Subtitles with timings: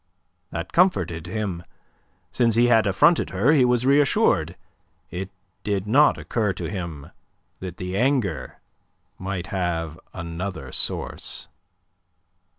[0.49, 1.61] That comforted him;
[2.31, 4.55] since he had affronted her, he was reassured.
[5.11, 5.29] It
[5.63, 7.11] did not occur to him
[7.59, 8.57] that the anger
[9.19, 11.47] might have another source.